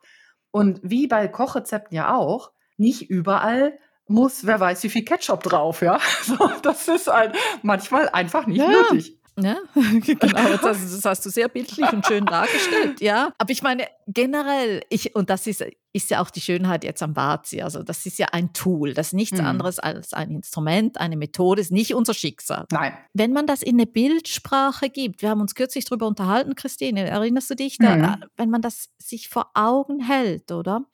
Und 0.52 0.80
wie 0.82 1.08
bei 1.08 1.28
Kochrezepten 1.28 1.96
ja 1.96 2.14
auch, 2.14 2.52
nicht 2.76 3.10
überall 3.10 3.78
muss, 4.06 4.46
wer 4.46 4.58
weiß, 4.58 4.82
wie 4.84 4.88
viel 4.88 5.04
Ketchup 5.04 5.42
drauf, 5.42 5.82
ja. 5.82 5.98
So, 6.22 6.36
das 6.62 6.88
ist 6.88 7.08
halt 7.08 7.36
manchmal 7.62 8.08
einfach 8.08 8.46
nicht 8.46 8.58
ja. 8.58 8.68
nötig. 8.68 9.19
Ja, 9.38 9.56
genau, 9.74 10.56
das, 10.56 10.60
das, 10.62 11.04
hast 11.04 11.24
du 11.24 11.30
sehr 11.30 11.48
bildlich 11.48 11.92
und 11.92 12.06
schön 12.06 12.26
dargestellt, 12.26 13.00
ja. 13.00 13.32
Aber 13.38 13.50
ich 13.50 13.62
meine, 13.62 13.86
generell, 14.06 14.82
ich, 14.90 15.14
und 15.14 15.30
das 15.30 15.46
ist, 15.46 15.64
ist 15.92 16.10
ja 16.10 16.20
auch 16.20 16.30
die 16.30 16.40
Schönheit 16.40 16.84
jetzt 16.84 17.02
am 17.02 17.14
Bazi, 17.14 17.62
also 17.62 17.82
das 17.82 18.04
ist 18.06 18.18
ja 18.18 18.28
ein 18.32 18.52
Tool, 18.52 18.92
das 18.92 19.08
ist 19.08 19.12
nichts 19.14 19.38
mhm. 19.38 19.46
anderes 19.46 19.78
als 19.78 20.12
ein 20.12 20.30
Instrument, 20.30 21.00
eine 21.00 21.16
Methode, 21.16 21.60
ist 21.60 21.72
nicht 21.72 21.94
unser 21.94 22.14
Schicksal. 22.14 22.66
Nein. 22.70 22.96
Wenn 23.14 23.32
man 23.32 23.46
das 23.46 23.62
in 23.62 23.76
eine 23.76 23.86
Bildsprache 23.86 24.90
gibt, 24.90 25.22
wir 25.22 25.30
haben 25.30 25.40
uns 25.40 25.54
kürzlich 25.54 25.84
darüber 25.84 26.06
unterhalten, 26.06 26.54
Christine, 26.54 27.08
erinnerst 27.08 27.50
du 27.50 27.54
dich? 27.54 27.78
Da, 27.78 27.96
mhm. 27.96 28.24
Wenn 28.36 28.50
man 28.50 28.62
das 28.62 28.90
sich 28.98 29.28
vor 29.28 29.50
Augen 29.54 30.00
hält, 30.00 30.52
oder? 30.52 30.84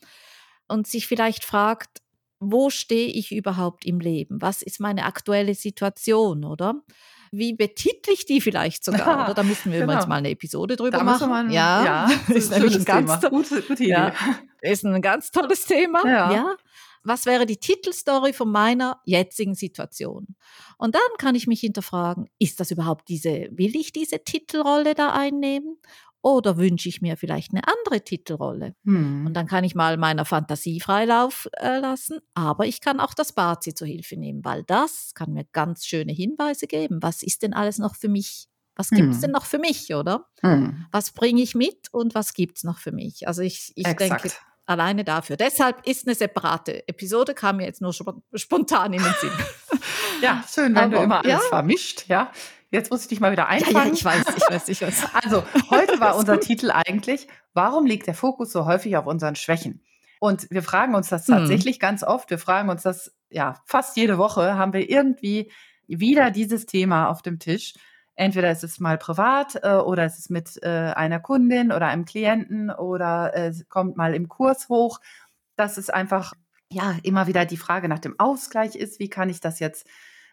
Und 0.69 0.87
sich 0.87 1.07
vielleicht 1.07 1.45
fragt, 1.45 2.03
wo 2.39 2.71
stehe 2.71 3.09
ich 3.09 3.33
überhaupt 3.33 3.85
im 3.87 3.99
Leben? 3.99 4.43
Was 4.43 4.63
ist 4.63 4.81
meine 4.81 5.05
aktuelle 5.05 5.55
Situation, 5.55 6.45
oder? 6.45 6.83
Wie 7.31 7.55
betitel 7.55 8.11
ich 8.13 8.27
die 8.27 8.41
vielleicht 8.41 8.85
sogar? 8.85 9.25
Oder? 9.27 9.35
Da 9.35 9.43
müssen 9.43 9.73
wir 9.73 9.81
genau. 9.87 10.07
mal 10.07 10.17
eine 10.17 10.31
Episode 10.31 10.77
drüber 10.77 10.99
da 10.99 11.05
machen. 11.05 11.29
Man, 11.29 11.51
ja, 11.51 11.85
ja 11.85 12.11
ist 12.29 12.51
nämlich 12.51 12.77
ein 12.77 12.85
ganz 12.85 13.21
gute, 13.29 13.63
gute 13.63 13.83
Idee. 13.83 13.89
Ja, 13.89 14.13
ist 14.61 14.85
ein 14.85 15.03
ganz 15.03 15.31
tolles 15.31 15.67
Thema. 15.67 16.07
Ja. 16.07 16.33
ja. 16.33 16.57
Was 17.07 17.25
wäre 17.25 17.47
die 17.47 17.59
Titelstory 17.59 18.33
von 18.33 18.51
meiner 18.51 19.01
jetzigen 19.05 19.55
Situation? 19.55 20.35
Und 20.77 20.97
dann 20.97 21.03
kann 21.19 21.37
ich 21.37 21.47
mich 21.47 21.61
hinterfragen, 21.61 22.29
ist 22.41 22.59
das 22.59 22.73
überhaupt 22.73 23.09
diese, 23.09 23.49
will 23.53 23.77
ich 23.77 23.93
diese 23.93 24.25
Titelrolle 24.25 24.95
da 24.97 25.13
einnehmen? 25.13 25.79
Oder 26.23 26.57
wünsche 26.57 26.89
ich 26.89 27.01
mir 27.01 27.17
vielleicht 27.17 27.53
eine 27.53 27.63
andere 27.67 28.03
Titelrolle? 28.03 28.75
Hm. 28.85 29.27
Und 29.27 29.35
dann 29.35 29.47
kann 29.47 29.65
ich 29.65 29.75
mal 29.75 29.97
meiner 29.97 30.25
Fantasie 30.25 30.81
Freilauf 30.81 31.49
äh, 31.53 31.79
lassen, 31.79 32.19
aber 32.35 32.67
ich 32.67 32.81
kann 32.81 33.01
auch 33.01 33.15
das 33.15 33.33
Bazi 33.33 33.75
zur 33.75 33.87
Hilfe 33.87 34.17
nehmen, 34.17 34.45
weil 34.45 34.65
das 34.65 35.13
kann 35.15 35.33
mir 35.33 35.45
ganz 35.53 35.87
schöne 35.87 36.13
Hinweise 36.13 36.67
geben. 36.67 36.99
Was 37.01 37.23
ist 37.23 37.43
denn 37.43 37.55
alles 37.55 37.79
noch 37.79 37.95
für 37.95 38.09
mich? 38.09 38.49
Was 38.75 38.91
gibt 38.91 39.09
es 39.09 39.17
hm. 39.17 39.23
denn 39.23 39.31
noch 39.31 39.47
für 39.47 39.59
mich, 39.59 39.95
oder? 39.95 40.27
Hm. 40.41 40.87
Was 40.91 41.13
bringe 41.13 41.41
ich 41.43 41.55
mit 41.55 41.89
und 41.93 42.15
was 42.15 42.35
gibt 42.35 42.59
es 42.59 42.65
noch 42.65 42.79
für 42.79 42.93
mich? 42.93 43.27
Also 43.27 43.43
ich, 43.43 43.73
ich 43.75 43.87
denke, 43.87 44.31
alleine 44.67 45.05
dafür. 45.05 45.37
Deshalb 45.37 45.87
ist 45.87 46.07
eine 46.07 46.15
separate 46.15 46.87
Episode, 46.89 47.35
kam 47.35 47.59
mir 47.59 47.65
jetzt 47.65 47.81
nur 47.81 47.93
spontan 48.35 48.93
in 48.93 49.03
den 49.03 49.15
Sinn. 49.21 49.31
ja, 50.23 50.45
schön, 50.53 50.75
wenn 50.75 50.85
Aber, 50.85 50.97
du 50.97 51.03
immer 51.03 51.19
alles 51.19 51.33
ja. 51.33 51.41
vermischt, 51.49 52.09
ja. 52.09 52.31
Jetzt 52.71 52.91
muss 52.91 53.03
ich 53.03 53.09
dich 53.09 53.21
mal 53.21 53.33
wieder 53.33 53.49
einfangen. 53.49 53.77
Ja, 53.77 53.85
ja, 53.85 53.93
ich 53.93 54.05
weiß, 54.05 54.25
ich 54.37 54.51
weiß, 54.51 54.69
ich 54.69 54.83
weiß. 54.83 55.07
Also, 55.15 55.45
heute 55.71 56.01
war 56.01 56.17
unser 56.17 56.41
Titel 56.41 56.71
eigentlich, 56.71 57.29
warum 57.55 57.87
liegt 57.87 58.07
der 58.07 58.15
Fokus 58.15 58.53
so 58.53 58.67
häufig 58.67 58.97
auf 58.97 59.07
unseren 59.07 59.37
Schwächen? 59.37 59.83
Und 60.19 60.51
wir 60.51 60.63
fragen 60.63 60.95
uns 60.95 61.09
das 61.09 61.27
hm. 61.29 61.37
tatsächlich 61.37 61.77
hm. 61.77 61.81
ganz 61.81 62.03
oft. 62.03 62.31
Wir 62.31 62.39
fragen 62.39 62.69
uns 62.69 62.83
das, 62.83 63.15
ja, 63.31 63.61
fast 63.67 63.97
jede 63.97 64.19
Woche 64.19 64.55
haben 64.55 64.73
wir 64.73 64.91
irgendwie 64.91 65.51
wieder 65.87 66.31
dieses 66.31 66.67
Thema 66.67 67.09
auf 67.09 67.23
dem 67.23 67.39
Tisch. 67.39 67.75
Entweder 68.17 68.51
ist 68.51 68.65
es 68.65 68.81
mal 68.81 68.97
privat 68.99 69.61
äh, 69.63 69.75
oder 69.75 70.05
es 70.05 70.19
ist 70.19 70.31
mit 70.31 70.59
äh, 70.63 70.69
einer 70.69 71.21
Kundin 71.21 71.71
oder 71.71 71.87
einem 71.87 72.07
Klienten 72.07 72.71
oder 72.71 73.35
es 73.35 73.69
kommt 73.69 73.97
mal 73.97 74.15
im 74.15 74.29
Kurs 74.29 74.69
hoch. 74.69 75.01
Dass 75.55 75.77
es 75.77 75.91
einfach, 75.91 76.33
ja, 76.71 76.97
immer 77.03 77.27
wieder 77.27 77.45
die 77.45 77.57
Frage 77.57 77.89
nach 77.89 77.99
dem 77.99 78.19
Ausgleich 78.19 78.75
ist. 78.75 78.99
Wie 78.99 79.09
kann 79.09 79.29
ich 79.29 79.41
das 79.41 79.61
jetzt 79.61 79.87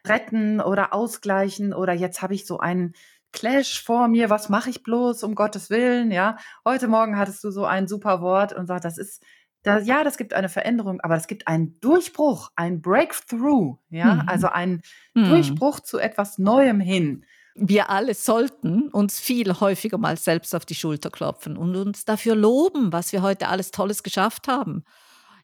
retten 0.07 0.61
oder 0.61 0.93
ausgleichen 0.93 1.73
oder 1.73 1.93
jetzt 1.93 2.21
habe 2.21 2.33
ich 2.33 2.45
so 2.45 2.59
einen 2.59 2.93
Clash 3.31 3.83
vor 3.83 4.07
mir, 4.07 4.29
was 4.29 4.49
mache 4.49 4.69
ich 4.69 4.83
bloß, 4.83 5.23
um 5.23 5.33
Gottes 5.35 5.69
Willen, 5.69 6.11
ja. 6.11 6.37
Heute 6.65 6.87
Morgen 6.87 7.17
hattest 7.17 7.43
du 7.43 7.51
so 7.51 7.65
ein 7.65 7.87
super 7.87 8.21
Wort 8.21 8.53
und 8.53 8.67
sagst, 8.67 8.85
das 8.85 8.97
ist, 8.97 9.23
das, 9.63 9.87
ja, 9.87 10.03
das 10.03 10.17
gibt 10.17 10.33
eine 10.33 10.49
Veränderung, 10.49 11.01
aber 11.01 11.15
es 11.15 11.27
gibt 11.27 11.47
einen 11.47 11.79
Durchbruch, 11.79 12.51
ein 12.55 12.81
Breakthrough, 12.81 13.77
ja, 13.89 14.15
mhm. 14.15 14.23
also 14.27 14.47
einen 14.47 14.81
mhm. 15.15 15.29
Durchbruch 15.29 15.79
zu 15.79 15.97
etwas 15.97 16.37
Neuem 16.37 16.79
hin. 16.79 17.25
Wir 17.55 17.89
alle 17.89 18.13
sollten 18.13 18.89
uns 18.89 19.19
viel 19.19 19.59
häufiger 19.59 19.97
mal 19.97 20.17
selbst 20.17 20.55
auf 20.55 20.65
die 20.65 20.75
Schulter 20.75 21.09
klopfen 21.09 21.57
und 21.57 21.75
uns 21.75 22.05
dafür 22.05 22.35
loben, 22.35 22.91
was 22.91 23.13
wir 23.13 23.21
heute 23.21 23.47
alles 23.47 23.71
Tolles 23.71 24.03
geschafft 24.03 24.47
haben 24.47 24.83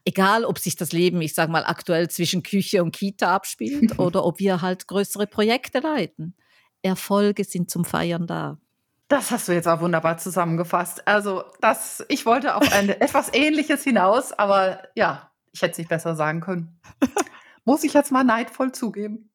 egal 0.05 0.45
ob 0.45 0.59
sich 0.59 0.75
das 0.75 0.91
Leben, 0.91 1.21
ich 1.21 1.33
sage 1.33 1.51
mal, 1.51 1.63
aktuell 1.65 2.09
zwischen 2.09 2.43
Küche 2.43 2.83
und 2.83 2.91
Kita 2.91 3.33
abspielt 3.33 3.97
oder 3.99 4.25
ob 4.25 4.39
wir 4.39 4.61
halt 4.61 4.87
größere 4.87 5.27
Projekte 5.27 5.79
leiten. 5.79 6.35
Erfolge 6.81 7.43
sind 7.43 7.69
zum 7.69 7.85
Feiern 7.85 8.25
da. 8.25 8.57
Das 9.09 9.31
hast 9.31 9.47
du 9.47 9.53
jetzt 9.53 9.67
auch 9.67 9.81
wunderbar 9.81 10.17
zusammengefasst. 10.17 11.07
Also, 11.07 11.43
das, 11.61 12.05
ich 12.09 12.25
wollte 12.25 12.55
auf 12.55 12.71
ein 12.71 12.89
etwas 13.01 13.33
Ähnliches 13.33 13.83
hinaus, 13.83 14.31
aber 14.31 14.83
ja, 14.95 15.31
ich 15.51 15.61
hätte 15.61 15.73
es 15.73 15.77
nicht 15.79 15.89
besser 15.89 16.15
sagen 16.15 16.41
können. 16.41 16.79
Muss 17.65 17.83
ich 17.83 17.93
jetzt 17.93 18.11
mal 18.11 18.23
neidvoll 18.23 18.71
zugeben. 18.71 19.29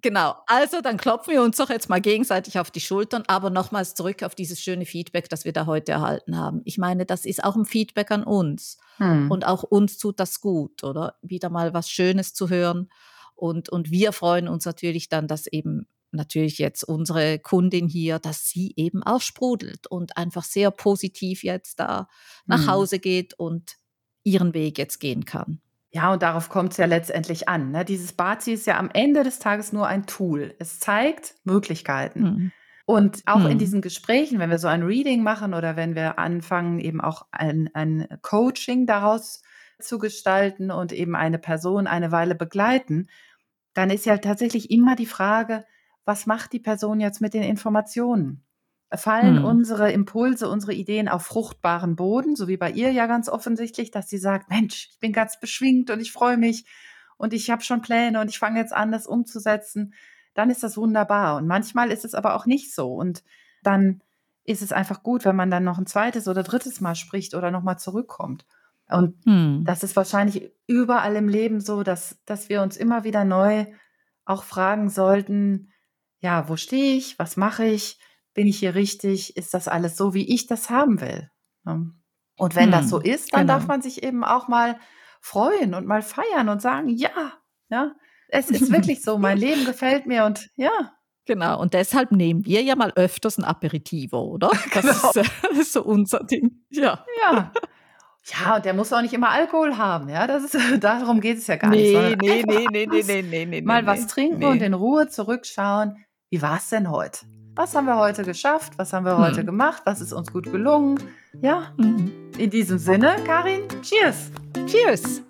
Genau, 0.00 0.36
also 0.46 0.80
dann 0.80 0.96
klopfen 0.96 1.34
wir 1.34 1.42
uns 1.42 1.56
doch 1.56 1.70
jetzt 1.70 1.88
mal 1.88 2.00
gegenseitig 2.00 2.58
auf 2.58 2.70
die 2.70 2.80
Schultern, 2.80 3.24
aber 3.26 3.50
nochmals 3.50 3.94
zurück 3.94 4.22
auf 4.22 4.34
dieses 4.34 4.60
schöne 4.60 4.86
Feedback, 4.86 5.28
das 5.28 5.44
wir 5.44 5.52
da 5.52 5.66
heute 5.66 5.92
erhalten 5.92 6.36
haben. 6.36 6.62
Ich 6.64 6.78
meine, 6.78 7.04
das 7.04 7.24
ist 7.24 7.42
auch 7.42 7.56
ein 7.56 7.64
Feedback 7.64 8.10
an 8.10 8.24
uns 8.24 8.78
hm. 8.98 9.30
und 9.30 9.46
auch 9.46 9.62
uns 9.62 9.98
tut 9.98 10.20
das 10.20 10.40
gut, 10.40 10.84
oder? 10.84 11.16
Wieder 11.22 11.50
mal 11.50 11.74
was 11.74 11.90
Schönes 11.90 12.34
zu 12.34 12.48
hören 12.48 12.88
und, 13.34 13.68
und 13.70 13.90
wir 13.90 14.12
freuen 14.12 14.48
uns 14.48 14.64
natürlich 14.64 15.08
dann, 15.08 15.26
dass 15.26 15.46
eben 15.46 15.88
natürlich 16.12 16.58
jetzt 16.58 16.84
unsere 16.84 17.38
Kundin 17.38 17.88
hier, 17.88 18.18
dass 18.18 18.46
sie 18.46 18.74
eben 18.76 19.02
auch 19.02 19.20
sprudelt 19.20 19.86
und 19.86 20.16
einfach 20.16 20.44
sehr 20.44 20.70
positiv 20.70 21.42
jetzt 21.42 21.80
da 21.80 22.08
nach 22.46 22.60
hm. 22.60 22.70
Hause 22.70 22.98
geht 22.98 23.34
und 23.34 23.78
ihren 24.22 24.54
Weg 24.54 24.78
jetzt 24.78 25.00
gehen 25.00 25.24
kann. 25.24 25.60
Ja, 25.94 26.12
und 26.12 26.22
darauf 26.22 26.48
kommt 26.48 26.72
es 26.72 26.78
ja 26.78 26.86
letztendlich 26.86 27.48
an. 27.48 27.70
Ne? 27.70 27.84
Dieses 27.84 28.14
Bazi 28.14 28.52
ist 28.52 28.66
ja 28.66 28.78
am 28.78 28.90
Ende 28.92 29.24
des 29.24 29.38
Tages 29.38 29.72
nur 29.72 29.86
ein 29.86 30.06
Tool. 30.06 30.54
Es 30.58 30.80
zeigt 30.80 31.34
Möglichkeiten. 31.44 32.22
Mhm. 32.22 32.52
Und 32.86 33.22
auch 33.26 33.40
mhm. 33.40 33.50
in 33.50 33.58
diesen 33.58 33.82
Gesprächen, 33.82 34.38
wenn 34.38 34.50
wir 34.50 34.58
so 34.58 34.68
ein 34.68 34.82
Reading 34.82 35.22
machen 35.22 35.52
oder 35.54 35.76
wenn 35.76 35.94
wir 35.94 36.18
anfangen, 36.18 36.80
eben 36.80 37.00
auch 37.00 37.26
ein, 37.30 37.70
ein 37.74 38.08
Coaching 38.22 38.86
daraus 38.86 39.42
zu 39.78 39.98
gestalten 39.98 40.70
und 40.70 40.92
eben 40.92 41.14
eine 41.14 41.38
Person 41.38 41.86
eine 41.86 42.10
Weile 42.10 42.34
begleiten, 42.34 43.08
dann 43.74 43.90
ist 43.90 44.06
ja 44.06 44.16
tatsächlich 44.18 44.70
immer 44.70 44.96
die 44.96 45.06
Frage, 45.06 45.64
was 46.04 46.26
macht 46.26 46.52
die 46.52 46.58
Person 46.58 47.00
jetzt 47.00 47.20
mit 47.20 47.34
den 47.34 47.42
Informationen? 47.42 48.42
Fallen 48.96 49.38
hm. 49.38 49.44
unsere 49.44 49.92
Impulse, 49.92 50.48
unsere 50.48 50.74
Ideen 50.74 51.08
auf 51.08 51.24
fruchtbaren 51.24 51.96
Boden, 51.96 52.36
so 52.36 52.48
wie 52.48 52.56
bei 52.56 52.70
ihr 52.70 52.90
ja 52.92 53.06
ganz 53.06 53.28
offensichtlich, 53.28 53.90
dass 53.90 54.08
sie 54.08 54.18
sagt, 54.18 54.50
Mensch, 54.50 54.90
ich 54.92 54.98
bin 54.98 55.12
ganz 55.12 55.40
beschwingt 55.40 55.90
und 55.90 56.00
ich 56.00 56.12
freue 56.12 56.36
mich 56.36 56.66
und 57.16 57.32
ich 57.32 57.50
habe 57.50 57.62
schon 57.62 57.82
Pläne 57.82 58.20
und 58.20 58.28
ich 58.28 58.38
fange 58.38 58.58
jetzt 58.58 58.72
an, 58.72 58.92
das 58.92 59.06
umzusetzen, 59.06 59.94
dann 60.34 60.50
ist 60.50 60.62
das 60.62 60.76
wunderbar. 60.76 61.36
Und 61.36 61.46
manchmal 61.46 61.90
ist 61.90 62.04
es 62.04 62.14
aber 62.14 62.34
auch 62.34 62.46
nicht 62.46 62.74
so. 62.74 62.94
Und 62.94 63.22
dann 63.62 64.02
ist 64.44 64.62
es 64.62 64.72
einfach 64.72 65.02
gut, 65.02 65.24
wenn 65.24 65.36
man 65.36 65.50
dann 65.50 65.64
noch 65.64 65.78
ein 65.78 65.86
zweites 65.86 66.26
oder 66.26 66.42
drittes 66.42 66.80
Mal 66.80 66.94
spricht 66.94 67.34
oder 67.34 67.50
nochmal 67.50 67.78
zurückkommt. 67.78 68.44
Und 68.88 69.14
hm. 69.24 69.62
das 69.64 69.82
ist 69.82 69.96
wahrscheinlich 69.96 70.50
überall 70.66 71.16
im 71.16 71.28
Leben 71.28 71.60
so, 71.60 71.82
dass, 71.82 72.18
dass 72.26 72.48
wir 72.48 72.62
uns 72.62 72.76
immer 72.76 73.04
wieder 73.04 73.24
neu 73.24 73.66
auch 74.24 74.42
fragen 74.42 74.90
sollten, 74.90 75.72
ja, 76.20 76.48
wo 76.48 76.56
stehe 76.56 76.96
ich, 76.96 77.18
was 77.18 77.36
mache 77.36 77.64
ich, 77.64 77.98
bin 78.34 78.46
ich 78.46 78.58
hier 78.58 78.74
richtig? 78.74 79.36
Ist 79.36 79.54
das 79.54 79.68
alles 79.68 79.96
so, 79.96 80.14
wie 80.14 80.32
ich 80.32 80.46
das 80.46 80.70
haben 80.70 81.00
will? 81.00 81.30
Ne? 81.64 81.92
Und 82.38 82.56
wenn 82.56 82.64
hm, 82.64 82.72
das 82.72 82.88
so 82.88 82.98
ist, 82.98 83.32
dann 83.32 83.46
genau. 83.46 83.54
darf 83.54 83.66
man 83.66 83.82
sich 83.82 84.02
eben 84.02 84.24
auch 84.24 84.48
mal 84.48 84.78
freuen 85.20 85.74
und 85.74 85.86
mal 85.86 86.02
feiern 86.02 86.48
und 86.48 86.60
sagen, 86.60 86.88
ja, 86.88 87.32
ja, 87.68 87.92
es 88.28 88.50
ist 88.50 88.70
wirklich 88.72 89.02
so, 89.02 89.18
mein 89.18 89.38
Leben 89.38 89.64
gefällt 89.64 90.06
mir 90.06 90.24
und 90.24 90.50
ja. 90.56 90.92
Genau, 91.24 91.60
und 91.60 91.72
deshalb 91.72 92.10
nehmen 92.10 92.44
wir 92.44 92.62
ja 92.62 92.74
mal 92.74 92.92
öfters 92.96 93.38
ein 93.38 93.44
Aperitivo, 93.44 94.20
oder? 94.22 94.50
Das, 94.74 94.82
genau. 94.82 95.22
ist, 95.22 95.30
das 95.42 95.58
ist 95.58 95.72
so 95.72 95.84
unser 95.84 96.24
Ding. 96.24 96.64
Ja. 96.70 97.04
Ja. 97.22 97.52
Ja, 98.24 98.56
und 98.56 98.64
der 98.64 98.72
muss 98.72 98.92
auch 98.92 99.02
nicht 99.02 99.14
immer 99.14 99.30
Alkohol 99.30 99.76
haben, 99.76 100.08
ja. 100.08 100.26
Das 100.26 100.44
ist, 100.44 100.56
darum 100.82 101.20
geht 101.20 101.38
es 101.38 101.46
ja 101.46 101.56
gar 101.56 101.70
nee, 101.70 101.96
nicht. 101.96 102.20
Nee, 102.20 102.44
nee, 102.46 102.66
nee, 102.70 102.86
nee, 102.86 103.02
nee, 103.02 103.22
nee, 103.22 103.46
nee. 103.46 103.62
Mal 103.62 103.86
was 103.86 104.06
trinken 104.06 104.38
nee. 104.38 104.46
und 104.46 104.62
in 104.62 104.74
Ruhe 104.74 105.08
zurückschauen. 105.08 106.04
Wie 106.30 106.40
war 106.40 106.56
es 106.56 106.68
denn 106.68 106.90
heute? 106.90 107.26
Was 107.54 107.74
haben 107.74 107.84
wir 107.84 107.98
heute 107.98 108.22
geschafft? 108.22 108.72
Was 108.78 108.94
haben 108.94 109.04
wir 109.04 109.18
hm. 109.18 109.24
heute 109.24 109.44
gemacht? 109.44 109.82
Was 109.84 110.00
ist 110.00 110.14
uns 110.14 110.32
gut 110.32 110.50
gelungen? 110.50 110.98
Ja, 111.42 111.74
hm. 111.76 112.10
in 112.38 112.48
diesem 112.48 112.78
Sinne, 112.78 113.16
Karin, 113.26 113.60
cheers! 113.82 114.30
Cheers! 114.66 115.20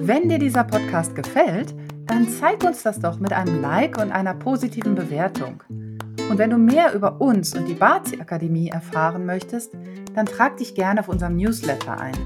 Wenn 0.00 0.30
dir 0.30 0.38
dieser 0.38 0.64
Podcast 0.64 1.14
gefällt, 1.14 1.74
dann 2.06 2.26
zeig 2.26 2.64
uns 2.64 2.82
das 2.82 3.00
doch 3.00 3.18
mit 3.20 3.34
einem 3.34 3.60
Like 3.60 3.98
und 3.98 4.10
einer 4.12 4.32
positiven 4.32 4.94
Bewertung. 4.94 5.62
Und 6.30 6.38
wenn 6.38 6.48
du 6.48 6.56
mehr 6.56 6.94
über 6.94 7.20
uns 7.20 7.54
und 7.54 7.66
die 7.66 7.74
Bazi 7.74 8.18
Akademie 8.18 8.70
erfahren 8.70 9.26
möchtest, 9.26 9.74
dann 10.14 10.24
trag 10.24 10.56
dich 10.56 10.74
gerne 10.74 11.00
auf 11.00 11.08
unserem 11.08 11.36
Newsletter 11.36 12.00
ein. 12.00 12.16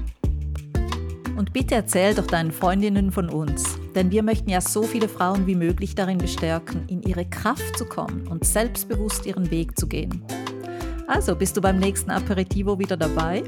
Und 1.35 1.51
bitte 1.51 1.75
erzähl 1.75 2.15
doch 2.15 2.27
deinen 2.27 2.53
Freundinnen 2.53 3.11
von 3.11 3.29
uns, 3.29 3.77
denn 3.95 4.11
wir 4.11 4.23
möchten 4.23 4.49
ja 4.49 4.61
so 4.61 4.83
viele 4.83 5.07
Frauen 5.07 5.47
wie 5.47 5.55
möglich 5.55 5.95
darin 5.95 6.17
bestärken, 6.17 6.83
in 6.87 7.01
ihre 7.01 7.25
Kraft 7.25 7.77
zu 7.77 7.85
kommen 7.85 8.27
und 8.27 8.45
selbstbewusst 8.45 9.25
ihren 9.25 9.49
Weg 9.49 9.79
zu 9.79 9.87
gehen. 9.87 10.23
Also, 11.07 11.35
bist 11.35 11.55
du 11.55 11.61
beim 11.61 11.79
nächsten 11.79 12.11
Aperitivo 12.11 12.77
wieder 12.77 12.97
dabei? 12.97 13.43